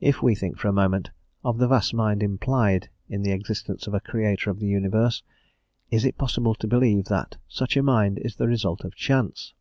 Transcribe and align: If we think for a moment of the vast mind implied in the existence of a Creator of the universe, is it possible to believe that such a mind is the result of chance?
If 0.00 0.24
we 0.24 0.34
think 0.34 0.58
for 0.58 0.66
a 0.66 0.72
moment 0.72 1.10
of 1.44 1.58
the 1.58 1.68
vast 1.68 1.94
mind 1.94 2.20
implied 2.20 2.88
in 3.08 3.22
the 3.22 3.30
existence 3.30 3.86
of 3.86 3.94
a 3.94 4.00
Creator 4.00 4.50
of 4.50 4.58
the 4.58 4.66
universe, 4.66 5.22
is 5.88 6.04
it 6.04 6.18
possible 6.18 6.56
to 6.56 6.66
believe 6.66 7.04
that 7.04 7.36
such 7.46 7.76
a 7.76 7.82
mind 7.84 8.18
is 8.18 8.34
the 8.34 8.48
result 8.48 8.80
of 8.82 8.96
chance? 8.96 9.54